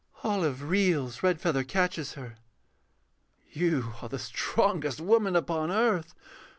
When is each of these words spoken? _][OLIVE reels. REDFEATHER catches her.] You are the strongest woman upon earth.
_][OLIVE 0.27 0.63
reels. 0.63 1.21
REDFEATHER 1.21 1.63
catches 1.63 2.13
her.] 2.13 2.37
You 3.51 3.93
are 4.01 4.09
the 4.09 4.17
strongest 4.17 4.99
woman 4.99 5.35
upon 5.35 5.69
earth. 5.69 6.15